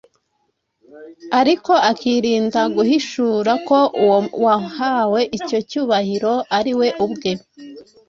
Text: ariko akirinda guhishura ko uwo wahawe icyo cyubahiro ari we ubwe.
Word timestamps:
ariko 1.39 1.71
akirinda 1.91 2.61
guhishura 2.75 3.51
ko 3.67 3.79
uwo 4.03 4.17
wahawe 4.45 5.21
icyo 5.37 5.57
cyubahiro 5.69 6.33
ari 6.57 6.71
we 6.79 6.87
ubwe. 7.05 7.31